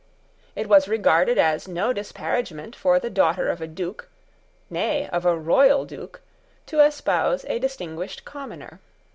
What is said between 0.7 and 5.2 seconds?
regarded as no disparagement for the daughter of a Duke, nay